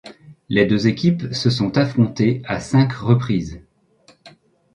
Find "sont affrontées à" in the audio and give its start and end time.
1.51-2.59